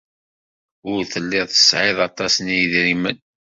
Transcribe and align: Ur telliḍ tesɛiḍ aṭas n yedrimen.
Ur 0.91 1.01
telliḍ 1.11 1.47
tesɛiḍ 1.49 1.97
aṭas 2.07 2.33
n 2.39 2.47
yedrimen. 2.57 3.17